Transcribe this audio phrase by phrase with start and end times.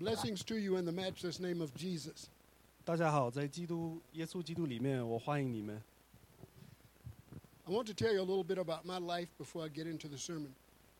[0.00, 2.26] Blessings to you in the matchless name of Jesus.
[2.84, 5.82] 大家好，在基督耶稣基督里面，我欢迎你们。
[7.64, 10.08] I want to tell you a little bit about my life before I get into
[10.08, 10.50] the sermon.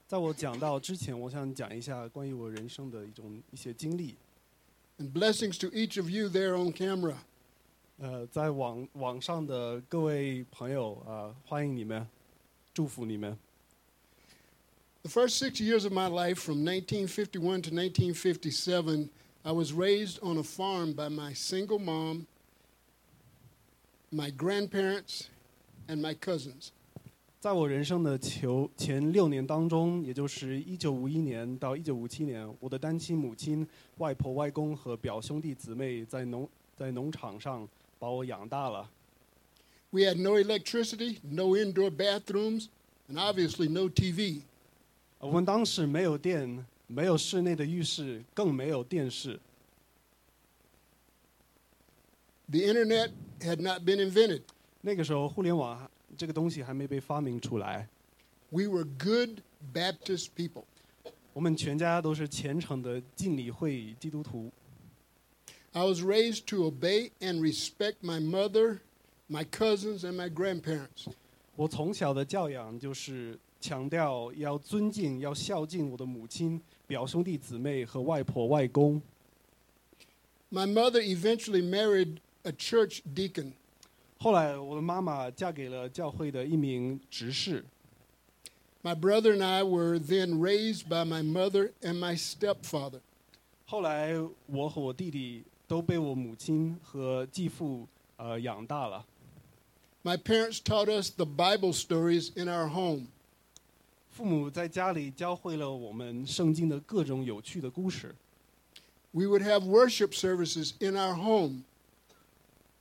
[0.09, 4.17] 在我讲到之前，我想讲一下关于我人生的一种一些经历。
[4.99, 7.17] And blessings to each of you there on camera.
[7.99, 12.07] 呃，在网网上的各位朋友啊、欢迎你们，
[12.73, 13.39] 祝福你们。
[15.03, 19.09] The first six years of my life, from 1951 to 1957,
[19.45, 22.27] I was raised on a farm by my single mom,
[24.11, 25.29] my grandparents,
[25.89, 26.73] and my cousins.
[27.39, 33.65] 在我人生的求前六年当中，也就是一九五一年到一九五七年，我的单亲母亲、
[33.99, 37.69] 外婆、外公和表兄弟姊妹在农在农场上
[38.01, 38.91] 把我养大了。
[39.91, 42.67] We had no electricity, no indoor bathrooms,
[43.09, 44.41] and obviously no TV.
[45.22, 49.40] 我们当时没有电，没有室内的浴室，更没有电视。
[52.50, 54.42] The internet had not been invented.
[54.82, 57.88] 那个时候，互联网这个东西还没被发明出来。
[58.50, 60.64] We were good Baptist people.
[61.34, 64.52] 我们全家都是虔诚的敬礼会基督徒。
[65.74, 68.80] I was raised to obey and respect my mother,
[69.30, 71.06] my cousins, and my grandparents.
[71.56, 79.01] 我从小的教养就是强调要尊敬、要孝敬我的母亲、表兄弟姊妹和外婆外公。
[80.51, 83.53] My mother eventually married a church deacon.
[84.19, 87.65] 后来，我的妈妈嫁给了教会的一名执事。
[88.83, 93.01] My brother and I were then raised by my mother and my stepfather.
[93.67, 94.15] 后来，
[94.47, 99.05] 我和我弟弟都被我母亲和继父呃养大了。
[100.05, 103.09] My parents taught us the Bible stories in our home.
[104.11, 108.15] 父母在家里教会了我们圣经的各种有趣的故事。
[109.13, 111.63] We would have worship services in our home.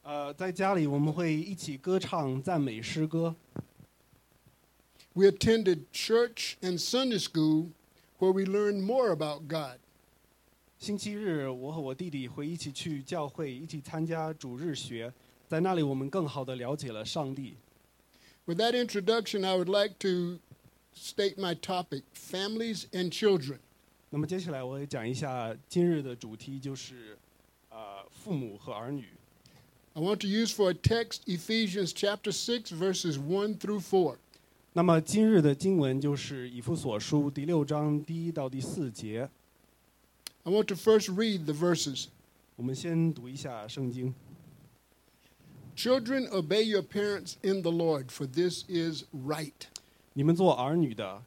[0.04, 3.36] 呃，在家里我们会一起歌唱赞美诗歌。
[5.14, 7.70] We attended church and Sunday school
[8.20, 9.80] where we learned more about God.
[10.78, 15.12] 星期日，我和我弟弟会一起去教会，一起参加主日学，
[15.48, 17.56] 在那里我们更好的了解了上帝。
[18.46, 20.40] With that introduction, I would like to
[20.94, 23.60] state my topic families and children.
[24.10, 27.18] 那么接下来我会讲一下今日的主题，就是
[27.70, 29.10] 呃父母和儿女。
[29.94, 34.18] I want to use for a text Ephesians chapter 6, verses 1 through 4.
[34.74, 39.30] 那么今日的经文就是以弗所书第六章第一到第四节。
[40.44, 42.08] I want to first read the verses.
[42.58, 44.14] 我们先读一下圣经。
[45.76, 49.68] Children, obey your parents in the Lord, for this is right.
[50.14, 51.22] 你们做儿女的，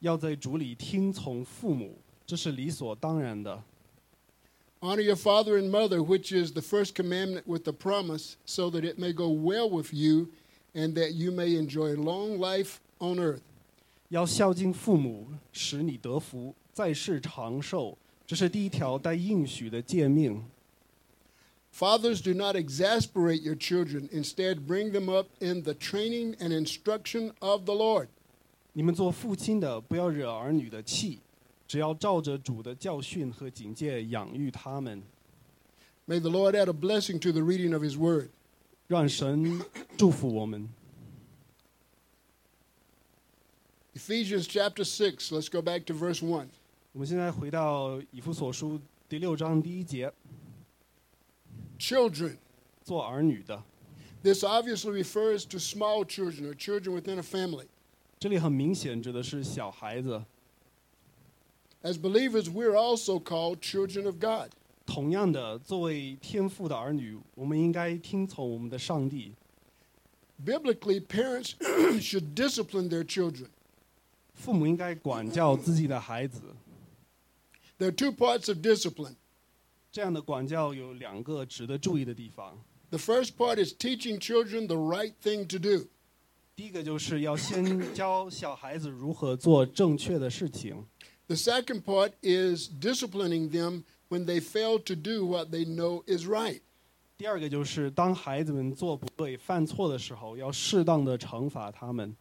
[0.00, 1.96] 要在主里听从父母，
[2.26, 3.62] 这是理所当然的。
[4.80, 8.84] Honor your father and mother, which is the first commandment with the promise, so that
[8.84, 10.28] it may go well with you
[10.74, 13.40] and that you may enjoy long life on earth.
[14.10, 17.96] 要孝敬父母，使你得福，在世长寿。
[18.26, 20.44] 这是第一条带应许的诫命。
[21.72, 24.08] Fathers, do not exasperate your children.
[24.12, 28.08] Instead, bring them up in the training and instruction of the Lord.
[28.78, 31.20] 你们做父亲的，不要惹儿女的气，
[31.66, 35.02] 只要照着主的教训和警戒养育他们。
[36.06, 38.28] May the Lord add a blessing to the reading of His Word.
[38.86, 39.62] 让神
[39.96, 40.68] 祝福我们。
[43.94, 46.48] Ephesians chapter 6, let's go back to verse 1.
[46.92, 50.12] 我们现在回到以弗所书第六章第一节，
[51.78, 52.36] Children.
[52.82, 53.62] 做儿女的。
[54.22, 57.66] This obviously refers to small children or children within a family.
[58.18, 60.24] 这里很明显指的是小孩子。
[61.82, 64.50] As believers, we're also called children of God.
[64.86, 69.34] 同样的，作为天父的儿女，我们应该听从我们的上帝。
[70.44, 71.54] Biblically, parents
[72.00, 73.48] should discipline their children.
[74.34, 76.40] 父母应该管教自己的孩子。
[77.78, 79.16] There are two parts of discipline.
[79.92, 82.58] 这样的管教有两个值得注意的地方。
[82.90, 85.88] The first part is teaching children the right thing to do.
[86.59, 90.85] 第一个就是要先教小孩子如何做正确的事情。
[91.27, 96.59] The second part is disciplining them when they fail to do what they know is right.
[97.17, 102.13] 第二个就是当孩子们做不对、犯错的时候，要适当的惩罚他们。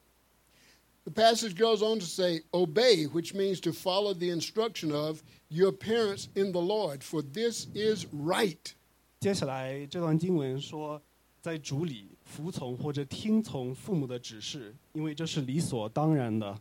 [1.03, 5.73] The passage goes on to say, Obey, which means to follow the instruction of your
[5.73, 8.75] parents in the Lord, for this is right.
[9.19, 11.03] 接下来这段经文说，
[11.41, 16.61] 在主里服从或者听从父母的指示，因为这是理所当然的。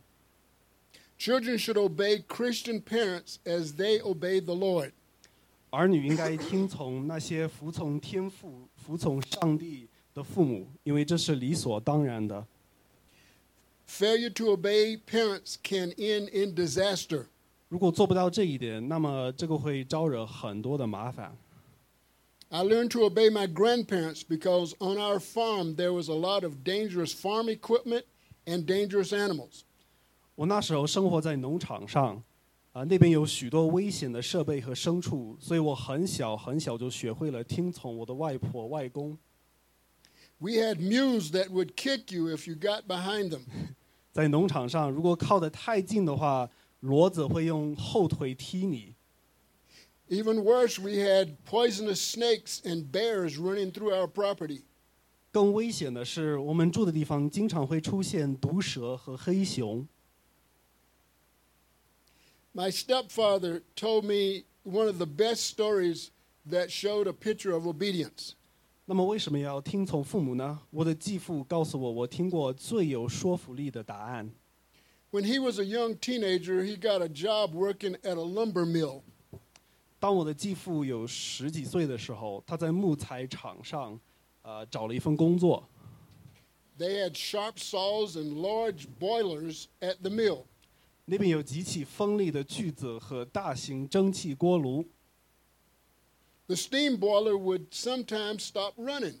[1.18, 4.92] Children should obey Christian parents as they obey the Lord.
[5.70, 12.46] 儿女应该听从那些服从天父、服从上帝的父母，因为这是理所当然的。
[13.86, 17.26] Failure to obey parents can end in disaster.
[17.68, 21.36] 如果做不到这一点，那么这个会招惹很多的麻烦。
[22.49, 27.11] I learned to obey my grandparents because on our farm there was a lot of dangerous
[27.11, 28.03] farm equipment
[28.45, 29.63] and dangerous animals.
[30.35, 32.23] 我那时候生活在农场上，
[32.71, 39.17] 啊、那边有许多危险的设备和牲畜，所以我很小很小就学会了听从我的外婆外公。
[40.39, 43.45] We had mules that would kick you if you got behind them.
[44.11, 46.49] 在农场上，如果靠得太近的话，
[46.81, 48.95] 骡子会用后腿踢你。
[50.09, 54.63] Even worse, we had poisonous snakes and bears running through our property.
[55.31, 59.87] 更危险的是，我们住的地方经常会出现毒蛇和黑熊。
[62.53, 66.09] My stepfather told me one of the best stories
[66.47, 68.33] that showed a picture of obedience.
[68.85, 70.59] 那么，为什么要听从父母呢？
[70.69, 74.29] 我的继父告诉我，我听过最有说服力的答案。
[75.09, 79.01] When he was a young teenager, he got a job working at a lumber mill.
[79.99, 83.99] 当我的继父有十几岁的时候，他在木材厂上，
[84.41, 85.67] 呃，找了一份工作。
[86.77, 90.45] They had sharp saws and large boilers at the mill.
[91.05, 94.85] 那边有极其锋利的锯子和大型蒸汽锅炉。
[96.47, 99.15] The steam boiler would sometimes stop running.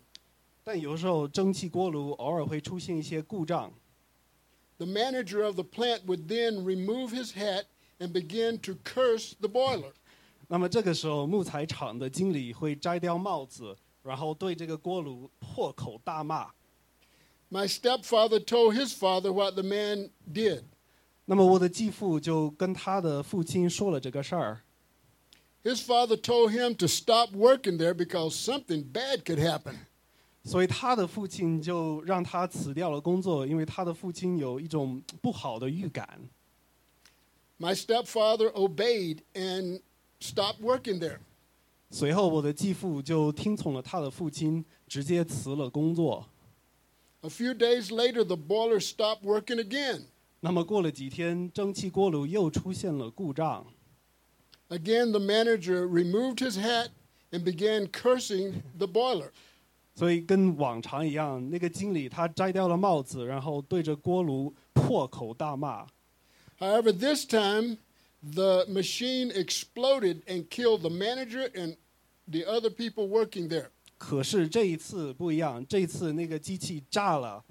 [0.63, 3.71] 但有时候蒸汽锅炉偶尔会出现一些故障，
[4.77, 7.65] The manager of the plant would then remove his hat
[7.99, 9.93] and begin to curse the boiler.
[10.47, 16.51] 那么这个时候木材厂的经理会摘掉帽子，然后对这个锅炉破口大骂。
[17.49, 20.63] My stepfather told his father what the man did.
[21.25, 24.61] 那么我的继父就跟他的父亲说了这个事儿，
[25.63, 29.75] His father told him to stop working there because something bad could happen.
[30.43, 36.19] 所以他的父亲就让他辞掉了工作，因为他的父亲有一种不好的预感。
[37.57, 39.79] My stepfather obeyed and
[40.19, 41.19] stopped working there.
[41.89, 46.27] 随后我的继父就听从了他的父亲，直接辞了工作。
[47.21, 50.05] A few days later, the boiler stopped working again.
[50.39, 53.65] 那么过了几天，蒸汽锅炉又出现了故障。
[54.69, 56.89] Again, the manager removed his hat
[57.31, 59.29] and began cursing the boiler.
[59.95, 65.85] 所以跟往常一样，那个经理他摘掉了帽子，然后对着锅炉破口大骂。
[66.59, 67.77] However, this time,
[68.33, 71.75] the machine exploded and killed the manager and
[72.27, 73.69] the other people working there.
[73.97, 77.43] 可是这一次不一样，这一次那个机器炸了，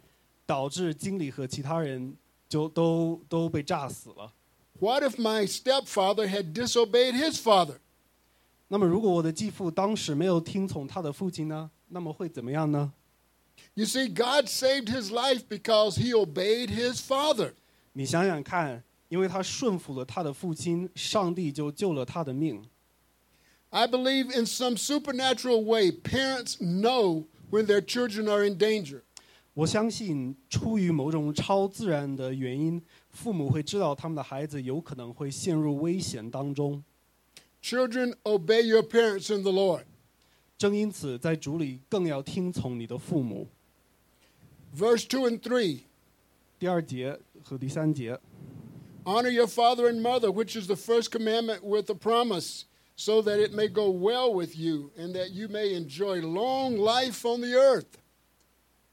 [0.45, 2.17] 导致经理和其他人
[2.49, 4.33] 就都都被炸死了。
[4.79, 7.77] What if my stepfather had disobeyed his father?
[8.69, 11.71] 那么如果我的继父当时没有听从他的父亲呢？
[11.89, 12.93] 那么会怎么样呢？
[13.75, 17.53] You see, God saved his life because he obeyed his father.
[17.93, 22.64] 你想想看， 因为他顺服了他的父亲，上帝就救了他的命。
[23.70, 29.02] I believe in some supernatural way, parents know when their children are in danger.
[29.54, 36.84] 我相信，出于某种超自然的原因，父母会知道他们的孩子有可能会陷入危险当中。
[37.62, 39.86] Children, obey your parents in the Lord.
[40.58, 43.48] 正因此，在主里更要听从你的父母。
[44.76, 45.82] Verse two and three.
[46.60, 48.20] 第二节和第三节，
[49.07, 53.53] Honor your father and mother, which is the first commandment with a promise, so that it
[53.53, 57.99] may go well with you and that you may enjoy long life on the earth.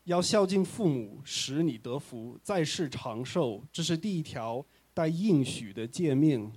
[0.05, 3.63] 要孝敬父母，使你得福，在世长寿。
[3.71, 6.51] 这是第一条带应许的诫命。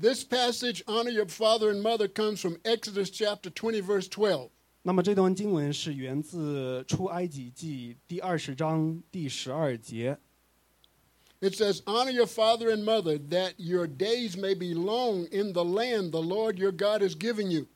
[0.00, 4.48] This passage, honor your father and mother, comes from Exodus chapter 20, verse 12.
[4.82, 10.18] 那么这段经文是源自出埃及记第二十章第十二节。
[11.42, 15.64] It says, Honor your father and mother, that your days may be long in the
[15.64, 17.68] land the Lord your God is giving you.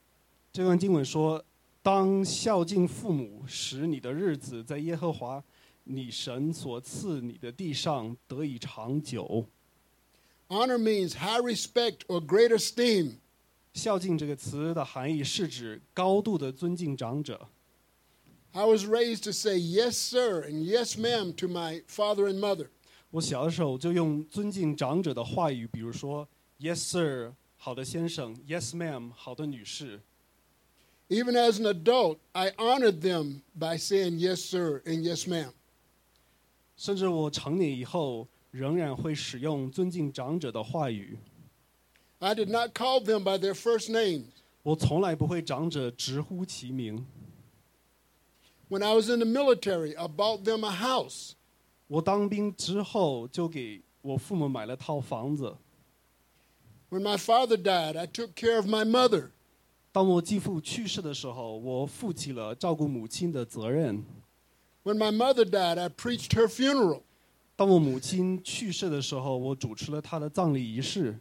[0.52, 1.44] 这段经文说：“
[1.82, 5.42] 当孝敬父母，使你的日子在耶和华
[5.84, 9.46] 你神所赐你的地上得以长久。
[10.48, 13.12] Honor means high respect or great esteem.
[13.74, 17.48] ”孝敬这个词的含义是指高度的尊敬长者。
[18.52, 22.68] I was raised to say yes, sir, and yes, ma'am to my father and mother.
[23.10, 26.26] 我小的时候就用尊敬长者的话语，比如说
[26.58, 30.00] “Yes, sir”，好的先生；“Yes, ma'am”，好的女士。
[31.08, 35.52] Even as an adult, I honored them by saying yes, sir, and yes, ma'am.
[36.76, 41.18] 甚至我成年以后，仍然会使用尊敬长者的话语。
[42.18, 44.26] I did not call them by their first names.
[44.62, 47.04] 我从来不会长者直呼其名。
[48.70, 51.32] When I was in the military, I bought them a house.
[51.87, 55.55] 我当兵之后就给我父母买了套房子。
[56.89, 59.31] When my father died, I took care of my mother.
[59.91, 64.05] 当我继父去世的时候，我负起了照顾母亲的责任。
[64.83, 67.01] When my mother died, I preached her funeral.
[67.55, 71.19] 当我母亲去世的时候，我主持了她的葬礼仪式。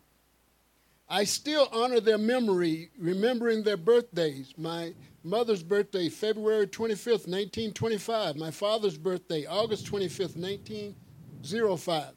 [1.06, 4.48] I still honor their memory, remembering their birthdays.
[4.58, 4.92] My
[5.25, 8.35] mother's birthday, February 25th, 1925.
[8.35, 12.13] My father's birthday, August 25th, 1905.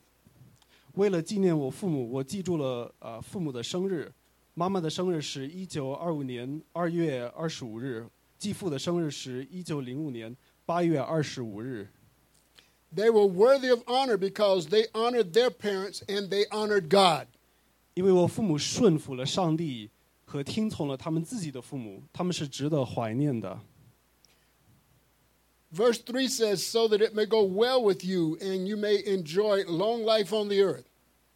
[0.95, 4.13] 为了纪念我父母，我记住了呃父母的生日。
[4.55, 8.07] 妈妈的生日是一九二五年二月二十五日，
[8.39, 11.89] 继父的生日是一九零五年八月二十五日。
[12.95, 17.27] They were worthy of honor because they honored their parents and they honored God.
[17.95, 19.91] 因为我父母顺服了上帝
[20.29, 23.61] 和听从了他们自己的父母，他们是值得怀念的。
[25.73, 29.65] Verse 3 says, So that it may go well with you and you may enjoy
[29.65, 30.85] long life on the earth.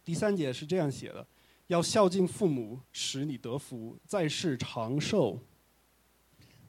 [0.05, 1.27] 第三节是这样写的：
[1.67, 5.39] 要孝敬父母，使你得福，在世长寿。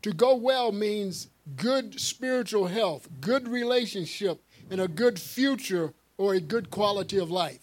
[0.03, 6.41] To go well means good spiritual health, good relationship, and a good future or a
[6.41, 7.61] good quality of life.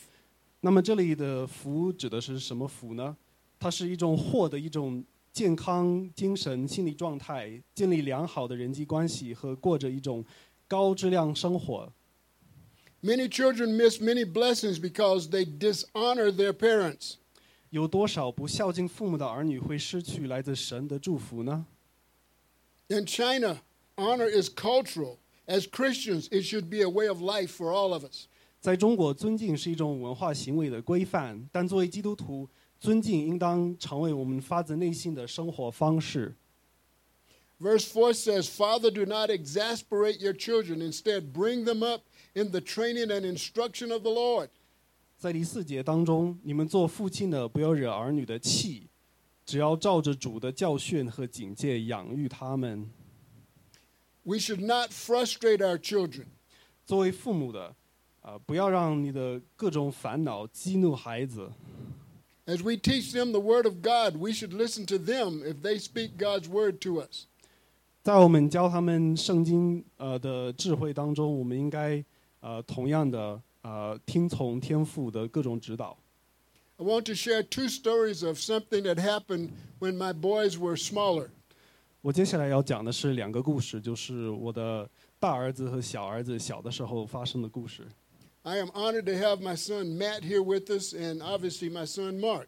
[0.62, 3.18] 那么这里的福指的是什么福呢？
[3.63, 10.25] 它是一种获得一种健康精神心理状态，建立良好的人际关系和过着一种
[10.67, 11.93] 高质量生活。
[13.01, 17.19] Many children miss many blessings because they dishonor their parents.
[17.71, 21.67] 有多少不孝敬父母的儿女会失去来自神的祝福呢
[22.89, 23.59] ？In China,
[23.95, 25.19] honor is cultural.
[25.47, 28.27] As Christians, it should be a way of life for all of us.
[28.61, 32.49] 在中国，尊敬是一种文化行为的规范，但作为基督徒，
[32.82, 36.36] 尊敬应当成为我们发自内心的生活方式。
[37.60, 40.80] Verse 4 says, Father, do not exasperate your children.
[40.80, 42.04] Instead, bring them up
[42.34, 44.50] in the training and instruction of the Lord.
[45.18, 48.90] 在第四节当中，你们做父亲的不要惹儿女的气，
[49.44, 52.88] 只要照着主的教训和警戒养育他们。
[54.22, 56.26] We should not frustrate our children.
[56.86, 57.76] 作为父母的，
[58.22, 61.52] 啊、不要让你的各种烦恼激怒孩子。
[62.46, 65.78] As we teach them the Word of God, we should listen to them if they
[65.78, 67.26] speak God's Word to us.
[68.04, 72.02] 在我们教他们圣经呃的智慧当中，我们应该
[72.40, 75.98] 呃同样的呃听从天父的各种指导。
[76.78, 81.28] I want to share two stories of something that happened when my boys were smaller.
[82.02, 87.86] 我接下来要讲的是两个故事，就是我的大儿子和小儿子小的时候发生的故事。
[88.44, 92.20] I am honored to have my son Matt here with us, and obviously my son
[92.20, 92.48] Mark.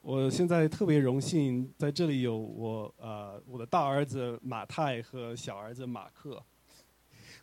[0.00, 6.42] 我现在特别荣幸在这里有我呃我的大儿子马太和小儿子马克。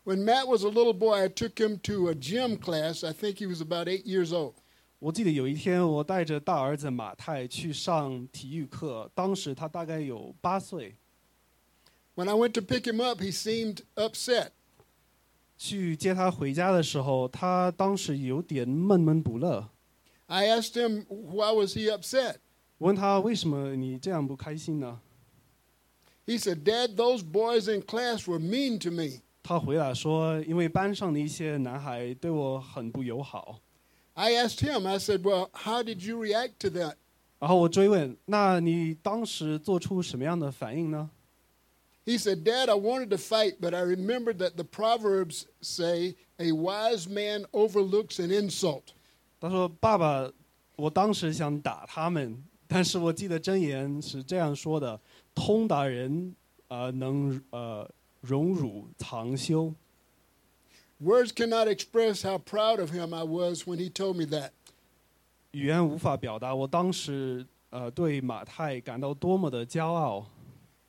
[0.03, 3.03] When Matt was a little boy, I took him to a gym class.
[3.03, 4.55] I think he was about eight years old.
[4.99, 10.95] 我记得有一天我带着大儿子马太去上体育课，当时他大概有八岁。
[12.15, 14.51] When I went to pick him up, he seemed upset.
[15.62, 19.68] 去接他回家的时候，他当时有点闷闷不乐。
[20.26, 22.36] I asked him, why was he upset?
[22.78, 25.00] 我问他为什么你这样不开心呢
[26.24, 29.20] ？He said, Dad, those boys in class were mean to me.
[29.42, 33.60] 他回答说，因为班上的一些男孩对我很不友好。
[34.14, 36.94] I asked him, I said, well, how did you react to that?
[37.38, 41.10] 然后我追问，那你当时做出什么样的反应呢？
[42.05, 47.09] He said, Dad, I wanted to fight, but I remembered that the Proverbs say a wise
[47.09, 48.93] man overlooks an insult.
[49.39, 50.31] 他说：“爸爸，
[50.75, 54.99] 我当时想打他们，但是我记得箴言是这样说的：
[55.33, 56.35] 通达人，
[56.67, 57.89] 呃，能呃
[58.21, 59.73] 荣辱长修。
[61.03, 64.51] Words cannot express how proud of him I was when he told me that.
[65.51, 70.27] 语言无法表达我当时呃对马太感到多么的骄傲。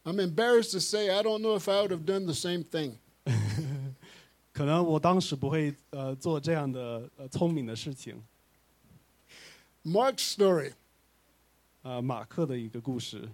[0.05, 2.99] I'm embarrassed to say I don't know if I would have done the same thing.
[4.52, 8.23] 可能我当时不会呃做这样的呃聪明的事情。
[9.85, 10.73] Mark's story.
[11.83, 13.28] 呃，马克的一个故事，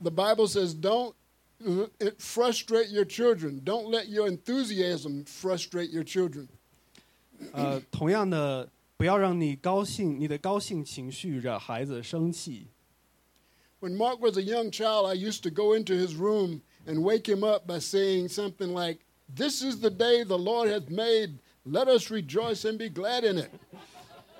[0.00, 1.12] The Bible says, don't
[1.62, 3.62] uh, it frustrate your children.
[3.62, 6.48] Don't let your enthusiasm frustrate your children.
[7.52, 12.68] 呃，同样的，不要让你高兴，你的高兴情绪惹孩子生气。
[13.80, 17.26] When Mark was a young child, I used to go into his room and wake
[17.26, 19.00] him up by saying something like,
[19.34, 21.38] This is the day the Lord hath made.
[21.64, 23.50] Let us rejoice and be glad in it.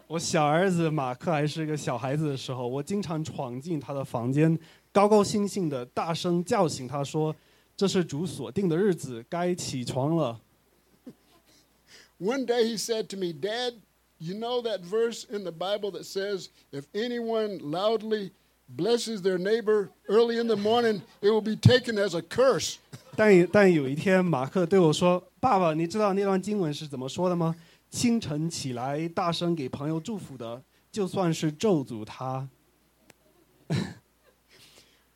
[0.09, 4.59] 我小儿子马克还是个小孩子的时候，我经常闯进他的房间，
[4.93, 10.41] 高高兴兴的大声叫醒他说：“这是主所定的日子，该起床了。
[12.19, 13.75] One day he said to me, Dad,
[14.19, 18.33] you know that verse in the Bible that says, if anyone loudly
[18.69, 22.77] blesses their neighbor early in the morning, it will be taken as a curse.
[23.17, 27.55] 但但有一天，马克对我说：“爸爸，你知道那段经文是怎么说的吗？
[27.91, 30.63] 清晨起来，大声给朋友祝福的，
[30.93, 32.49] 就算是咒诅他。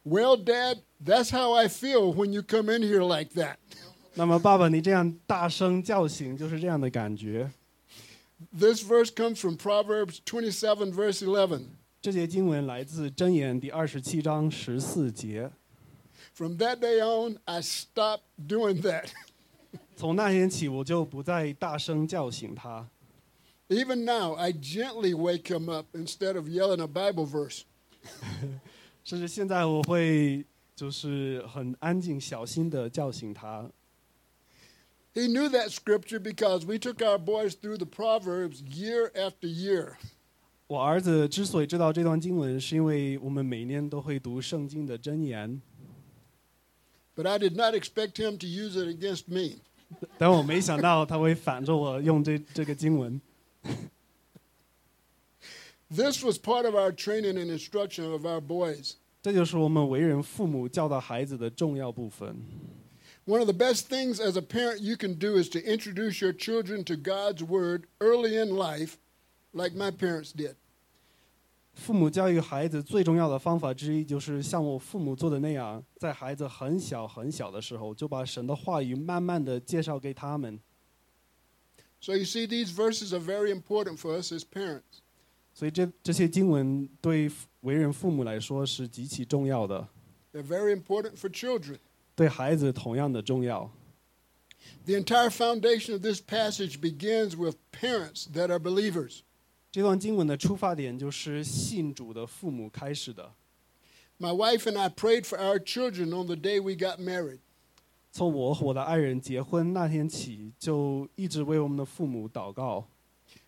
[0.05, 3.57] Well, Dad, that's how I feel when you come in here like that.
[4.15, 7.51] ”那么，爸爸，你这样大声叫醒，就是这样的感觉。
[8.53, 11.67] This verse comes from Proverbs 27, verse 11.
[12.01, 15.51] 这节经文来自箴言第二十七章十四节。
[16.35, 19.09] From that day on, I stopped doing that.
[19.97, 22.89] 从那天起，我就不再大声叫醒他。
[23.69, 27.63] Even now, I gently wake him up instead of yelling a Bible verse.
[29.05, 30.45] 甚至现在，我会
[30.77, 33.71] 就是很安静、小心的叫醒他。
[35.15, 39.97] He knew that scripture because we took our boys through the Proverbs year after year.
[40.69, 45.61] 我儿子之所以知道这段经文，是因为我们每年都会读圣经的箴言，
[47.15, 49.59] But I did not expect him to use it against me.
[50.19, 53.21] 但我没想到他会反着我用这这个经文。
[55.95, 58.95] This was part of our training and instruction of our boys.
[59.23, 62.37] 这就是我们为人父母教导孩子的重要部分。
[63.27, 66.33] One of the best things as a parent you can do is to introduce your
[66.33, 68.97] children to God's Word early in life,
[69.53, 70.55] like my parents did.
[71.75, 80.61] 父母教育孩子最重要的方法之一，就是像我父母做的那样，在孩子很小很小的时候，就把神的话语慢慢的介绍给他们。
[82.01, 85.01] So you see, these verses are very important for us as parents.
[85.53, 87.31] 所以这这些经文对
[87.63, 89.89] 为人父母来说是极其重要的，
[90.33, 91.79] They're very important for children.
[92.15, 93.71] 对孩子同样的重要。
[94.87, 99.23] The entire foundation of this passage begins with parents that are believers.
[99.72, 103.32] 这段经文的出发点就是信主的父母开始的。
[104.18, 107.40] My wife and I prayed for our children on the day we got married.
[108.12, 112.88] 从我和我的爱人结婚那天起，就一直为我们的父母祷告。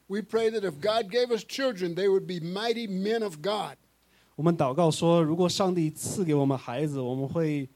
[0.05, 3.77] We pray that if God gave us children, they would be mighty men of God.
[4.35, 7.67] 我们祷告说，如果上帝赐给我们孩子，我们会，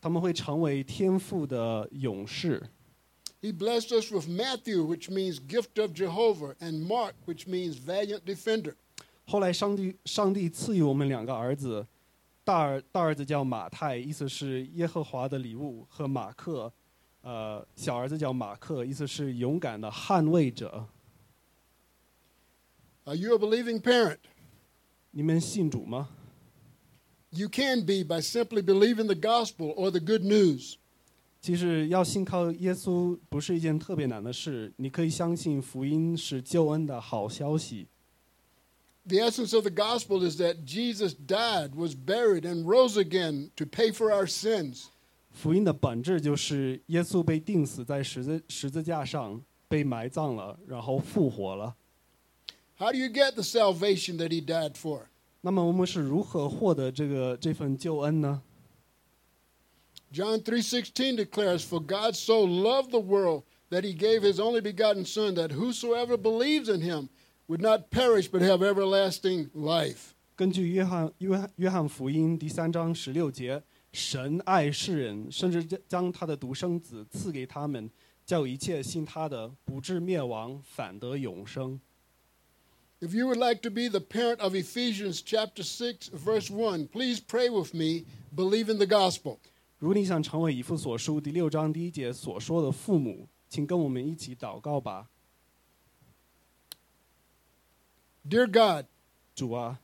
[0.00, 2.62] 他们会成为天赋的勇士。
[3.43, 8.75] He blessed us with Matthew, which means gift of Jehovah, and Mark, which means valiant defender.
[9.25, 11.87] 后来，上帝上帝赐予我们两个儿子，
[12.43, 16.73] 大儿大儿子叫马太，意思是耶和华的礼物，和马克，
[17.21, 20.87] 呃，小儿子叫马克，意思是勇敢的捍卫者。
[23.05, 24.19] Are you a believing parent?
[25.11, 26.09] 你们信主吗？
[27.29, 30.77] You can be by simply believing the gospel or the good news.
[31.43, 37.87] 其实要信靠耶稣不是一件特别难的事，你可以相信福音是救恩的好消息。
[39.07, 43.65] The essence of the gospel is that Jesus died, was buried, and rose again to
[43.65, 44.87] pay for our sins.
[45.31, 51.75] 福音的本质就是耶稣被钉死在十字十字架上，被埋葬了，然后复活了。
[52.77, 55.03] How do you get the salvation that he died for?
[55.41, 58.41] 那么我们是如何获得这个这份救恩呢？
[60.13, 65.05] John 3:16 declares, "For God so loved the world that he gave his only begotten
[65.05, 67.09] son that whosoever believes in him
[67.47, 73.61] would not perish but have everlasting life." 根据约翰约翰约翰福音第三章十六节，
[73.91, 77.91] 神爱世人，甚至将将他的独生子赐给他们，
[78.25, 81.79] 叫一切信他的不至灭亡，反得永生。
[83.01, 87.21] If you would like to be the parent of Ephesians chapter 6 verse 1, please
[87.21, 89.37] pray with me, believe in the gospel.
[89.84, 95.10] 如你想成为以弗所书第六章第一节所说的父母，请跟我们一起祷告吧。
[98.26, 98.86] Dear God，
[99.34, 99.78] 主啊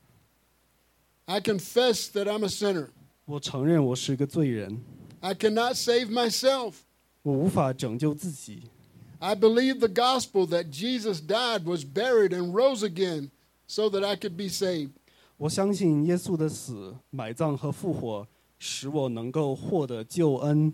[1.27, 2.89] ，I confess that I'm a sinner。
[3.27, 4.81] 我承认我是个罪人。
[5.21, 6.77] I cannot save myself。
[7.21, 8.71] 我无法拯救自己。
[9.19, 13.29] I believe the gospel that Jesus died, was buried, and rose again
[13.67, 14.93] so that I could be saved.
[18.60, 20.74] 使我能够获得救恩。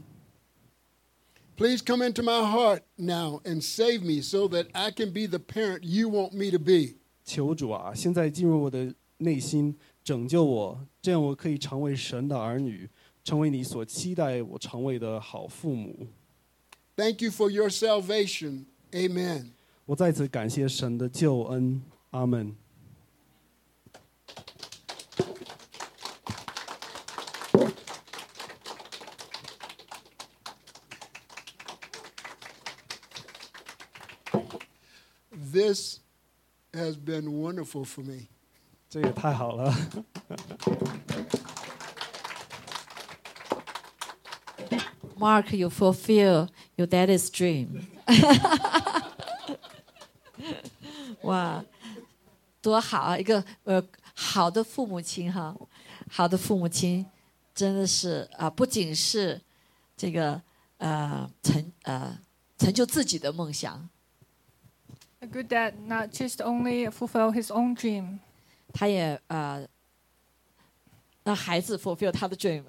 [1.58, 5.38] Please come into my heart now and save me so that I can be the
[5.38, 6.96] parent you want me to be.
[7.24, 12.90] 求主啊，现在进入我的内心，拯救我，这样我可以成为神的儿女，
[13.24, 16.08] 成为你所期待我成为的好父母。
[16.96, 18.66] Thank you for your salvation.
[18.92, 19.52] Amen.
[19.86, 22.56] 我再次感谢神的救恩，阿 阿门。
[35.46, 36.00] This
[36.74, 38.28] has been wonderful for me.
[38.90, 39.74] 这也太好了。
[45.18, 47.84] Mark, you fulfill your daddy's dream
[51.22, 51.64] 。哇，
[52.62, 53.18] 多好啊！
[53.18, 53.82] 一个呃
[54.16, 55.56] 好的父母亲哈，
[56.10, 57.06] 好的父母亲
[57.54, 59.40] 真的是啊、不仅是
[59.96, 60.42] 这个
[60.78, 62.18] 呃成呃
[62.58, 63.88] 成就自己的梦想，
[65.26, 68.20] A good dad not just only fulfill his own dream,
[68.74, 69.68] 他也呃
[71.24, 72.64] 让孩子 fulfill 他的 dream。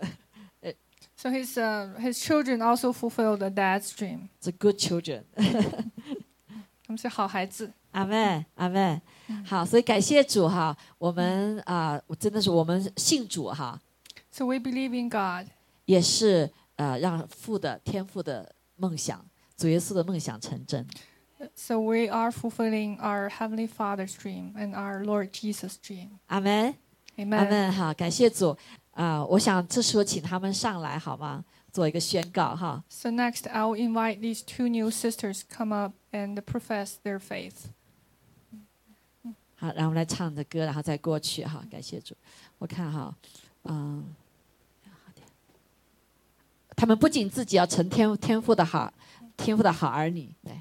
[1.17, 4.29] so his uh, his children also fulfill the dad's dream.
[4.43, 5.25] The good children。
[6.85, 7.73] 他们是好孩子。
[7.93, 9.01] 阿妹，阿妹，
[9.45, 13.79] 好，所以感谢主哈，我们啊、我真的是我们信主哈，
[14.31, 15.51] So we believe in God,
[15.85, 19.25] 也是呃让父的天父的梦想，
[19.57, 20.87] 主耶稣的梦想成真。
[21.55, 26.19] so we are fulfilling our heavenly Father's dream and our Lord Jesus' dream.
[26.29, 26.75] 阿门，
[27.17, 27.49] 阿 Amen.
[27.49, 28.57] 门，好，感谢主
[28.93, 31.45] 啊、我想这时候请他们上来好吗？
[31.73, 32.85] 做一个宣告哈。
[32.91, 37.71] So next, I'll invite these two new sisters come up and profess their faith.
[39.57, 41.65] 好，然后我们来唱着歌，然后再过去哈。
[41.71, 42.15] 感谢主，
[42.59, 43.15] 我看哈，
[43.63, 44.15] 嗯，
[44.85, 45.27] 好点。
[46.77, 48.93] 他们不仅自己要成天天赋的好，
[49.39, 50.61] 天赋的好儿女，对，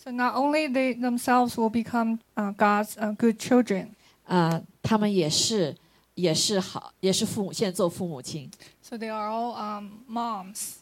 [0.00, 3.88] So not only they themselves will become uh, God's uh, good children,
[4.24, 5.74] 啊，他们也是
[6.14, 8.48] 也是好，也是父母，现在做父母亲
[8.80, 10.74] so they are all um, moms.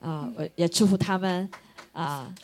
[0.00, 1.48] 啊，我也祝福他们
[1.92, 2.34] 啊，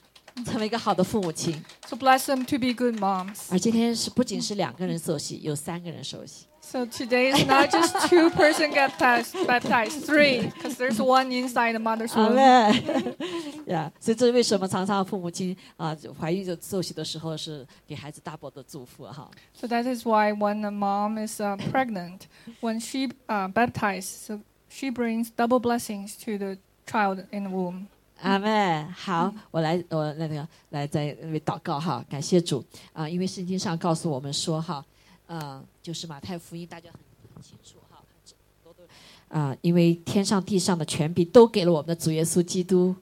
[0.44, 1.61] 成为一个好的父母亲。
[1.87, 3.49] So bless them to be good moms.
[3.51, 6.47] 而今天是不仅是两个人受洗，有三个人受洗。
[6.68, 11.75] So today is not just two person get baptized, baptized three, because there's one inside
[11.75, 12.35] the mother's 阿 womb.
[12.35, 13.14] 妹，
[13.66, 19.31] 呀，所以这是为什么常常父母亲啊怀孕就受洗的时候是给孩子 double 的祝福哈。
[19.55, 22.23] So that is why when a mom is uh, pregnant,
[22.61, 27.87] when she uh, baptized, so she brings double blessings to the child in the womb.
[28.23, 34.83] 阿妹，好，我来，我那个来在那边祷告哈，感谢主啊，因为圣经上告诉我们说哈，
[35.30, 37.00] 嗯，就是马太福音大家很
[37.34, 38.84] 很清楚哈，很多都
[39.38, 42.96] 啊，因为天上地上的权柄都给了我们的主耶稣基督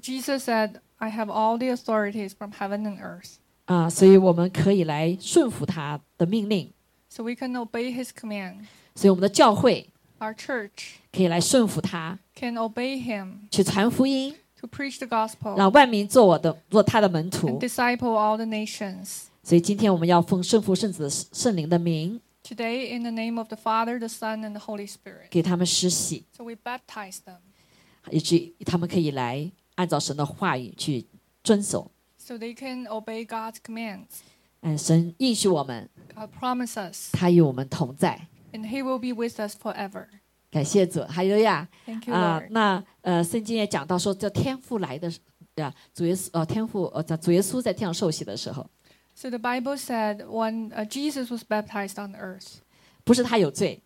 [0.00, 3.34] Jesus said, I have all the authorities from heaven and earth.
[3.66, 6.72] 啊，所以我们可以来顺服他的命令
[7.10, 8.66] ，So we can obey his command.
[8.94, 17.58] 所以我们的教会 Our church 可以来顺服他，can obey him 去传福音，to preach the gospel 让万民做我的做他的门徒。
[17.58, 19.24] disciple all the nations.
[19.43, 25.29] 所以今天我们要奉圣父、圣子、圣灵的名， Today, in the name of the Father, the Son, and the Holy Spirit.
[25.29, 27.37] 给他们施洗， So we baptize them
[28.11, 31.05] 以至于他们可以来按照神的话语去
[31.43, 31.91] 遵守。
[32.17, 34.21] so they can obey God's commands.
[34.61, 38.27] 嗯，神应许我们， God promises us, 他与我们同在。
[38.51, 40.07] and He will be with us forever.
[40.49, 45.11] 感谢主，还有呀 Thank you, 啊 Lord.，那呃，圣经也讲到说，这天父来的
[45.55, 48.65] 啊，主耶稣呃，天父呃，主耶稣在天上受洗的时候，
[49.19, 52.59] So the Bible said when uh, Jesus was baptized on earth,
[53.03, 53.81] 不是他有罪，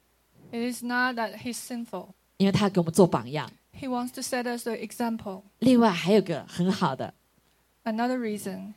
[0.51, 2.09] it is not that He's sinful.
[2.37, 3.49] 因为他给我们做榜样。
[3.79, 5.43] He wants to set us the example.
[5.59, 7.13] 另外还有个很好的
[7.83, 8.73] Another reason,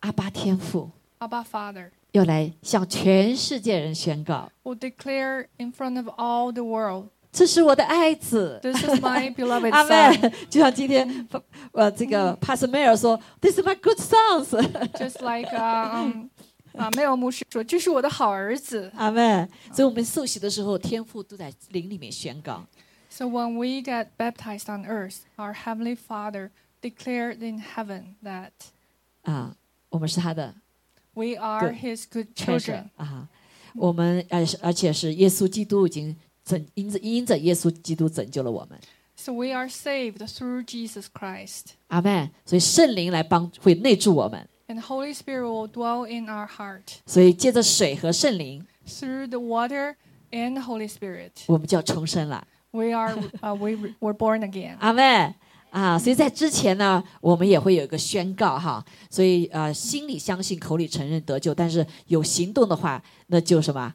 [0.00, 8.58] 阿巴天父 Abba Father 要来向全世界人宣告： will declare in front of all the world, 这是我的爱子。
[8.62, 11.28] "This is my beloved 阿 son." 妹，就像今天
[11.72, 14.48] 呃，这个 Pastor Mayor 说，This is my good sons。
[14.94, 16.28] Just like uh, um,
[16.72, 18.90] 啊，没有牧师说这是我的好儿子。
[18.96, 22.64] 阿妹，所以我们受洗的时候，天父都在灵里面宣告。
[23.10, 26.50] So when we get baptized on earth, our heavenly Father
[26.82, 28.50] declared in heaven that
[29.22, 29.56] 啊，
[29.88, 30.54] 我们是他的
[31.14, 31.80] we are Good.
[31.80, 32.84] His good treasure children.
[32.96, 33.28] 啊，
[33.74, 38.79] 我们而是而且是耶稣基督已经 拯因着因着耶稣基督拯救了我们
[39.15, 41.73] ，So we are saved through Jesus Christ.
[41.87, 49.95] 阿门，所以圣灵来帮会内助我们，And the Holy Spirit will dwell in our heart 所以借着水和圣灵，through the water
[50.31, 51.31] and the Holy Spirit.
[51.47, 54.77] 我们就要重生了，We are uh, we were born again.
[54.79, 55.35] 阿门。
[55.71, 63.93] 啊，所以在之前呢，我们也会有一个宣告哈，所以呃，心里相信，口里承认得救，但是有行动的话，那就什么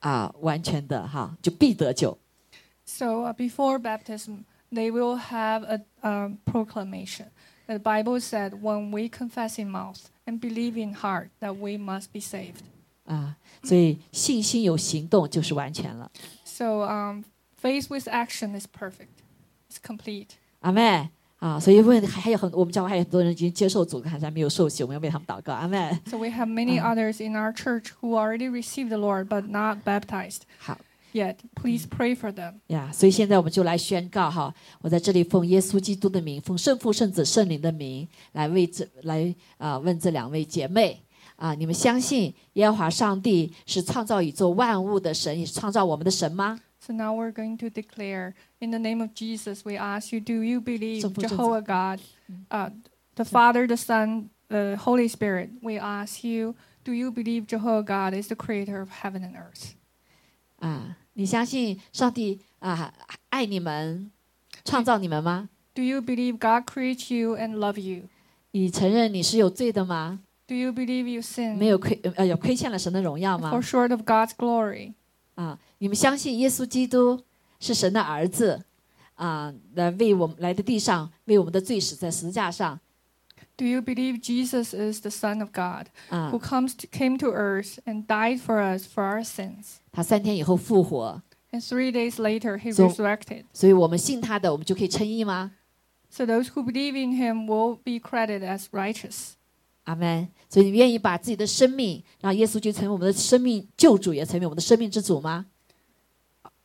[0.00, 2.18] 啊，完全的哈，就必得救。
[2.84, 7.26] So uh, before baptism, they will have a, a proclamation.
[7.66, 12.12] The Bible said, when we confess in mouth and believe in heart, that we must
[12.12, 12.62] be saved.
[13.04, 16.10] 啊，所以信心有行动就是完全了。
[16.44, 17.24] So um,
[17.60, 19.22] faith with action is perfect.
[19.70, 20.28] It's complete.
[20.60, 25.53] 阿妹 啊，所以问还还有很我们教会还有很多人已经接受主，还是没有受洗，我们要为他们祷告。
[25.53, 26.95] 阿门，So we have many Uh.
[26.95, 30.79] others in our church who already received the Lord but not baptized 好
[31.13, 31.35] yet.
[31.53, 32.55] Please pray for them.
[32.67, 40.99] 呀，所以现在我们就来宣告哈，我在这里奉耶稣基督的名，奉圣父、圣子、圣灵的名来为这来啊、问这两位姐妹
[41.35, 46.59] 啊，你们相信耶和华上帝是创造宇宙万物的神，也是创造我们的神吗？
[46.86, 49.64] So now we're going to declare in the name of Jesus.
[49.64, 51.36] We ask you, do you believe 圣父、圣子。
[51.36, 52.00] Jehovah God,
[52.50, 52.70] uh,
[53.14, 55.50] the Father, the Son, the Holy Spirit?
[55.62, 59.74] We ask you, do you believe Jehovah God is the creator of heaven and earth?
[60.58, 62.92] 啊，你相信上帝啊
[63.30, 64.10] 爱你们，
[64.64, 65.48] 创造你们吗？
[65.74, 68.08] Do you believe God creates you and love you?
[68.50, 70.20] 你承认你是有罪的吗？
[70.48, 74.94] Do you believe you sin 没有亏呃有亏欠了神的荣耀吗 or？short of God's glory?
[75.36, 77.22] 啊，你们相信耶稣基督
[77.60, 78.62] 是神的儿子
[79.14, 82.78] 啊，来为我们来的地上为我们的罪死在十字架上
[83.56, 87.78] Do you believe Jesus is the Son of God 啊 who，comes to, came to earth
[87.84, 89.76] and died for us for our sins?
[89.92, 93.44] 他三天以后复活， And three days later, he So- resurrected.
[93.52, 95.52] 所以我们信他的，我们就可以称义吗？
[96.08, 99.32] So those who believe in him will be credited as righteous.
[99.87, 100.27] 阿门。
[100.49, 105.45] 所以你愿意把自己的生命让耶稣就成为我们的生命救主，也成为我们的生命之主吗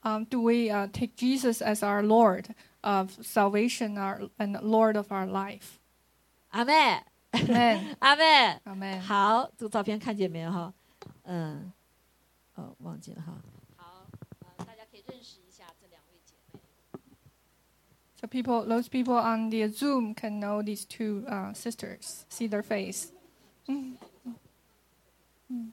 [0.03, 2.47] ？Um, do we uh, take Jesus as our Lord
[2.81, 5.79] of salvation our, and Lord of our life?
[6.51, 6.73] 阿妹
[7.33, 7.97] ，Amen.
[8.01, 8.61] 阿妹。
[8.65, 9.01] Amen.
[9.01, 10.73] 好，这个照片看见没有哈？
[11.23, 11.73] 嗯，
[12.55, 13.35] 哦，忘记了哈。
[18.22, 23.10] So people, those people on the Zoom can know these two uh, sisters, see their face.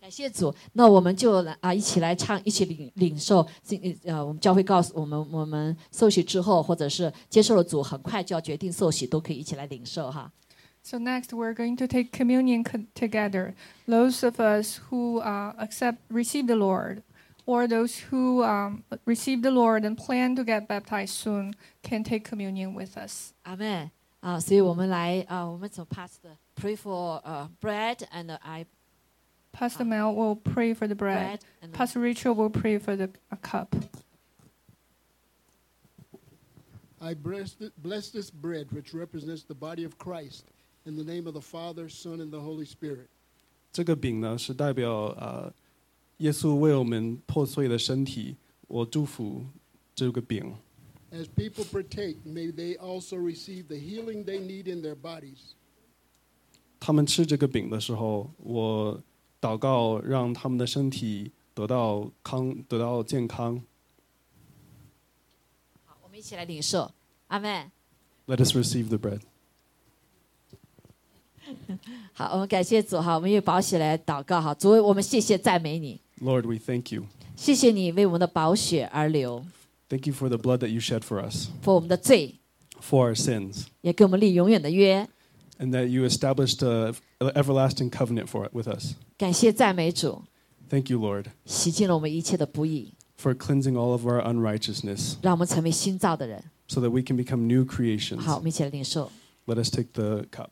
[0.01, 3.45] 感谢主，那我们就来啊，一起来唱，一起领领受。
[3.65, 10.31] 这呃，我们教会告诉我们，我们受洗之后，或者是接受了主，很快就要决定受洗，都可以一起来领受哈。
[10.85, 13.55] So next, we're going to take communion co- together.
[13.89, 17.03] Those of us who uh, accept, receive the Lord,
[17.49, 22.25] or those who um, receive the Lord and plan to get baptized soon, can take
[22.25, 23.33] communion with us.
[23.45, 28.65] 阿妹啊，所以我们来啊，我们从 Pastor pray for 呃 bread and I
[29.53, 31.39] Pastor Mel will pray for the bread.
[31.39, 33.75] bread and Pastor Rachel will pray for the a cup.
[37.01, 40.47] I bless, th- bless this bread, which represents the body of Christ,
[40.87, 43.09] in the name of the Father, Son, and the Holy Spirit.
[43.71, 45.53] 这个饼呢是代表呃
[46.19, 48.37] 耶稣为我们破碎的身体，
[48.69, 49.45] 我祝福
[49.95, 50.55] 这个饼。
[51.11, 55.55] As people partake, may they also receive the healing they need in their bodies.
[56.81, 59.01] 他们吃这个饼的时候，我
[59.41, 63.63] 祷告让他们的身体得到康，得到健康。
[65.85, 66.91] 好，我们一起来领受。
[67.29, 67.71] 阿妹，
[68.27, 69.21] Let us receive the bread.
[72.13, 74.53] 好，我们感谢主哈，我们用宝血来祷告哈。
[74.55, 77.07] 主，我们谢谢赞美你， Lord, we thank you.
[77.37, 79.45] 谢谢你为我们的宝血而流，
[79.89, 82.37] Thank you for the blood that you shed for us, for 我们的罪，
[82.81, 85.09] for our sins, 也给我们立永远的约。
[85.59, 88.95] and that you established a an everlasting covenant for it with us.
[89.17, 90.23] 感谢赞美主，
[90.69, 96.43] Thank you, Lord, 洗净了我们一切的不义， for cleansing all of our unrighteousness, 让我们成为新造的人。
[96.67, 98.21] so that we can become new creations.
[98.21, 99.11] 好，我们一起来领受。
[99.47, 100.49] Let us take the cup.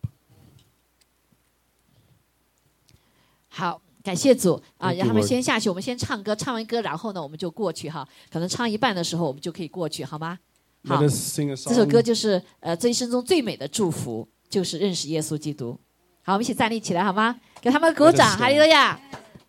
[3.49, 4.90] 好， 感谢主啊！
[4.94, 8.08] 让他们先下去，我们先唱歌，唱完歌，然后呢，我们就过去哈。
[8.32, 10.40] 可能唱一半的时候，我们就可以过去，好吗？
[10.88, 15.78] 好这首歌就是呃这一生中最美的祝福，就是认识耶稣基督。
[16.22, 17.36] 好，我们一起站立起来好吗？
[17.60, 18.98] 给他们鼓掌.哈利路亚，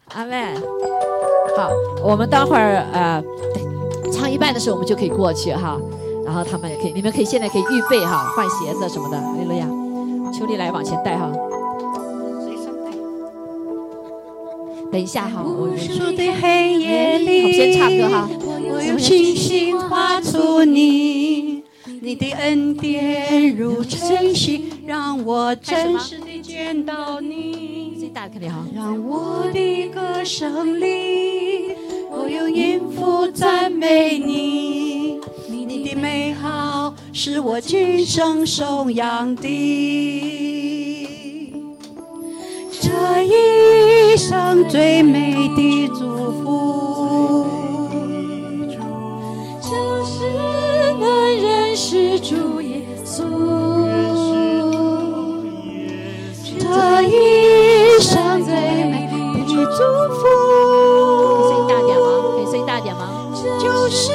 [0.08, 0.60] 阿门。
[1.56, 1.70] 好，
[2.02, 3.22] 我们待会儿呃
[4.12, 5.78] 唱一半的时候，我们就可以过去哈。
[6.26, 9.68] 然后他们也可以，你们可以现在可以预备哈，换鞋子什么的，哈利路亚。
[10.36, 11.30] 秋丽来往前带哈。
[14.90, 21.62] 等一下哈，我无们数的黑夜里，我先唱歌哈我用星星画出你，
[22.00, 28.64] 你的恩典如晨曦，让我真实的见到最你，大的肯定哈。
[28.74, 31.74] 让我的歌声里，
[32.10, 40.57] 我用音符赞美你，你的美好是我今生颂扬的。
[42.98, 47.46] 这一生最美的祝福，
[49.60, 49.68] 就
[50.04, 50.26] 是
[50.98, 51.06] 能
[51.40, 53.22] 认识主耶稣。
[56.58, 59.78] 这一生最美的祝
[60.18, 60.20] 福，
[63.60, 64.10] 就是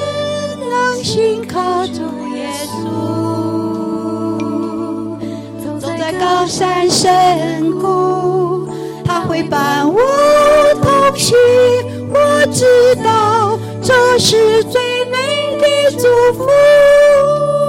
[0.70, 2.02] 能信靠主
[2.36, 2.76] 耶稣。
[5.80, 7.63] 走在高山深。
[9.50, 10.00] 伴我
[10.82, 11.36] 同行。
[12.10, 16.46] 我知道这是最美的祝福。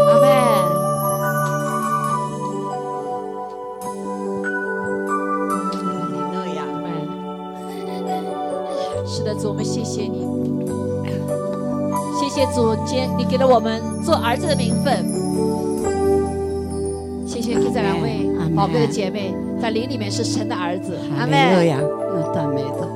[0.09, 0.27] 阿门。
[6.33, 6.67] 那样。
[6.67, 6.87] 阿门。
[9.07, 10.27] 是的，主，我们谢谢你，
[12.21, 15.14] 谢谢主，今天你给了我们做儿子的名分。
[18.55, 20.97] 宝贵的姐妹，在灵里面是神的儿子。
[21.19, 21.67] 阿那门。
[21.67, 21.81] 样，
[22.15, 22.89] 那赞美的。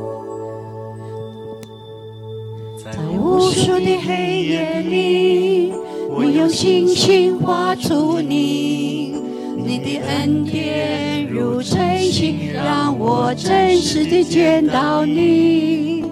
[2.85, 5.73] 在在无数的黑夜里，
[6.09, 9.15] 我用星星画出你，
[9.57, 16.05] 你的恩典如晨星，让我真实的见到你。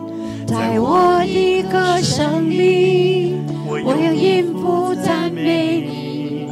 [0.47, 3.37] 在我的歌声里，
[3.69, 6.49] 我用音符赞美你，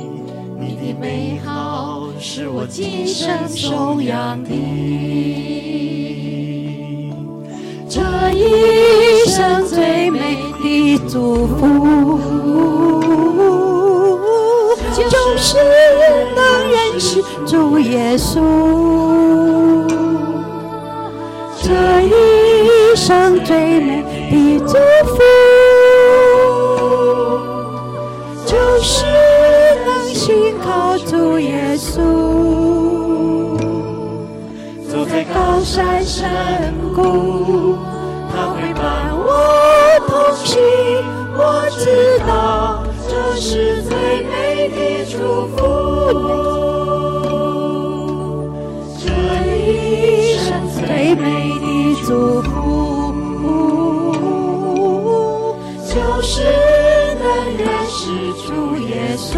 [0.59, 1.34] 你的美好
[2.27, 4.51] 是我今生颂扬的。
[7.87, 8.01] 这
[8.33, 12.19] 一生最美的祝福，
[14.97, 15.59] 就是
[16.35, 18.41] 能认识主耶稣。
[21.63, 21.71] 这
[22.07, 25.21] 一生最美的祝福，
[31.75, 31.99] 耶稣。
[34.89, 36.31] 走在高山深
[36.95, 37.77] 谷，
[38.31, 39.27] 他会伴我
[40.07, 40.57] 同行。
[41.37, 41.85] 我知
[42.21, 45.59] 道这是最美的祝福。
[49.01, 49.05] 这
[49.59, 50.47] 一生
[50.79, 50.81] 最
[51.17, 51.27] 美
[51.59, 51.67] 的
[52.07, 52.53] 祝福，
[55.89, 56.31] 就是
[57.19, 57.27] 能
[57.59, 57.99] 认识
[58.47, 58.49] 主
[58.87, 59.33] 耶稣，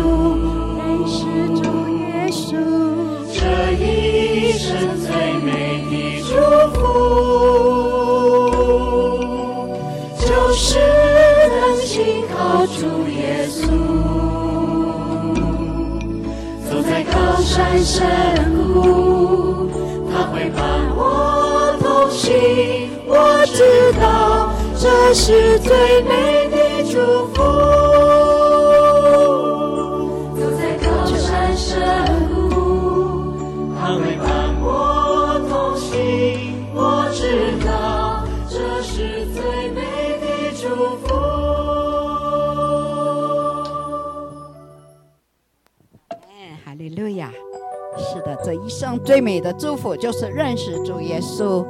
[4.58, 5.10] 生最
[5.44, 6.28] 美的祝
[6.74, 6.80] 福，
[10.18, 10.78] 就是
[11.50, 13.60] 能信靠主耶稣。
[16.70, 18.06] 走在高山深
[18.72, 19.68] 谷，
[20.10, 20.58] 他会伴
[20.96, 22.24] 我同行。
[23.06, 26.56] 我知道这是最美的
[26.90, 26.94] 祝
[27.34, 27.85] 福。
[49.04, 51.65] 最美的祝福就是认识主耶稣。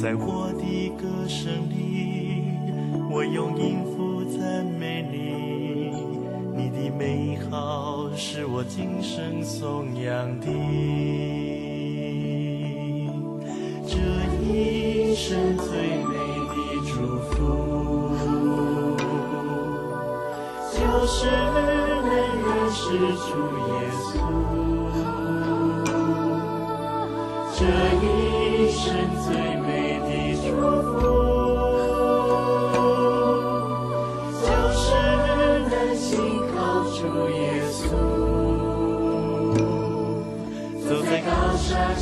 [0.00, 2.44] 在我的歌声里，
[3.10, 5.90] 我用音符赞美你。
[6.56, 10.46] 你的美好是我今生颂扬的。
[13.88, 13.98] 这
[14.40, 15.66] 一生最
[16.04, 16.14] 美
[16.46, 16.54] 的
[16.86, 17.34] 祝福，
[20.72, 20.78] 就
[21.08, 22.06] 是能
[22.46, 22.78] 认识
[23.26, 23.34] 主
[23.66, 23.68] 耶
[23.98, 24.06] 稣。
[27.52, 27.60] 这
[28.06, 28.06] 一
[28.70, 28.86] 生
[29.26, 29.57] 最。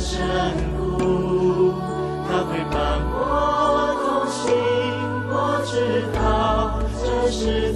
[0.09, 0.17] 深
[0.77, 1.73] 谷
[2.29, 4.47] 它会伴我同行
[5.27, 7.66] 我知道这是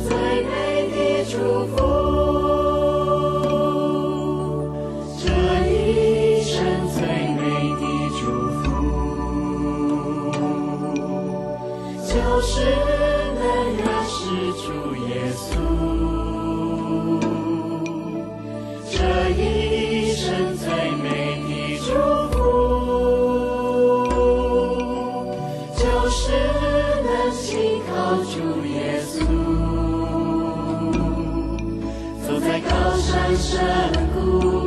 [33.42, 33.58] 深
[34.14, 34.61] 谷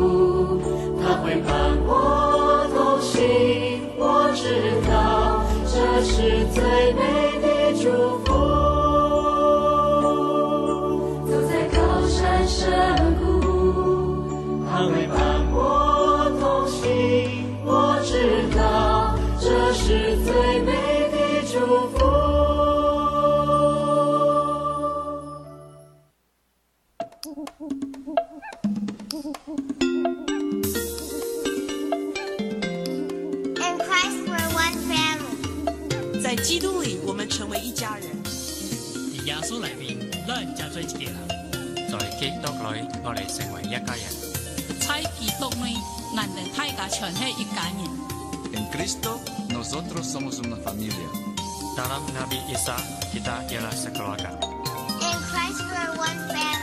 [43.15, 44.05] 哋成为一家人。
[44.81, 45.75] 太基督内，
[46.17, 47.89] 俺们大家全系一家人。
[48.53, 51.09] En Cristo, nosotros somos una familia.
[51.75, 52.79] taraf Nabi Isa,
[53.11, 54.31] kita ialah sekeluarga.
[55.03, 56.55] In Christ, we are one family.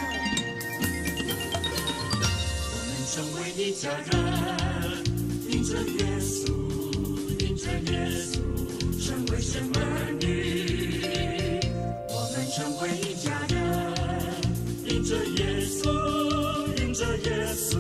[17.26, 17.78] 耶稣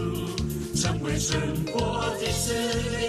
[0.79, 1.39] 成为中
[1.71, 1.81] 国
[2.19, 2.53] 的使
[2.91, 2.99] 命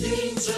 [0.00, 0.52] 迎着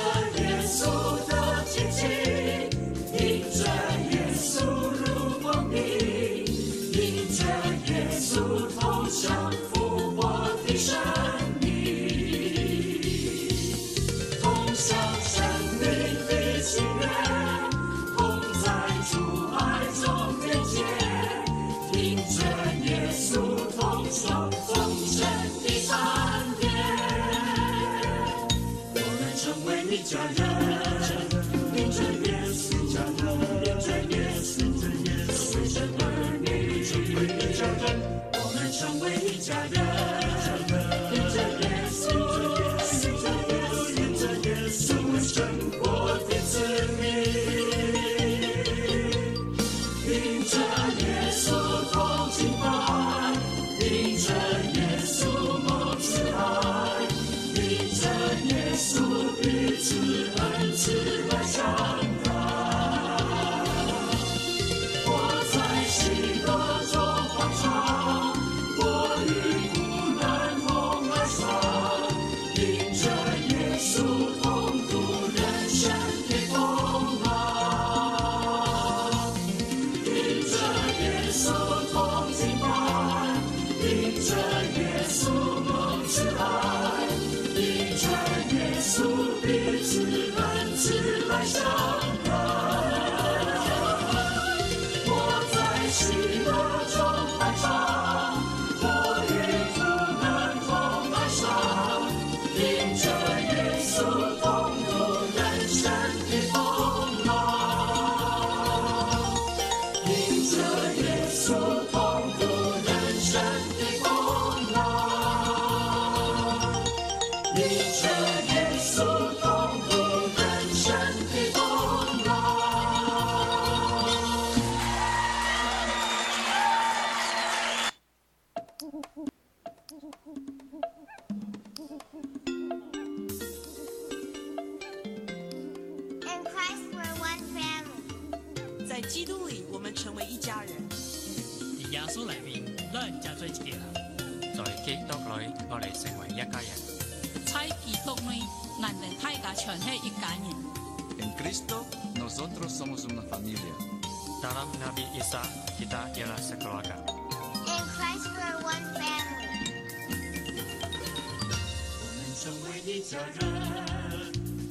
[163.15, 163.47] 家人，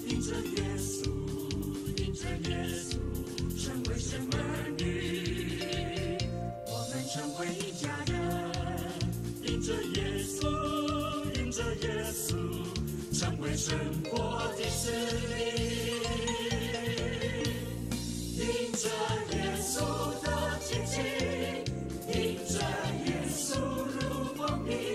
[0.05, 1.07] 迎着耶稣，
[1.95, 2.99] 迎着耶稣，
[3.57, 4.37] 成为神儿
[4.77, 4.83] 女。
[6.67, 8.11] 我们成为一家人，
[9.43, 10.43] 迎着耶稣，
[11.39, 12.35] 迎着耶稣，
[13.17, 13.79] 成为神
[14.09, 14.19] 国
[14.57, 14.91] 的子
[15.29, 15.39] 民。
[18.35, 18.89] 迎着
[19.31, 19.71] 耶稣
[20.21, 20.27] 的
[20.59, 20.99] 亲近，
[22.11, 22.59] 迎着
[23.05, 24.92] 耶稣入蜂蜜。